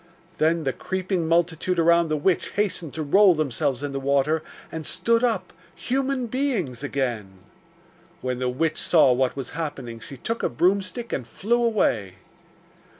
[0.39, 4.83] Then the creeping multitude around the witch hastened to roll themselves in the water, and
[4.83, 7.37] stood up, human beings again.
[8.21, 12.15] When the witch saw what was happening, she took a broomstick and flew away.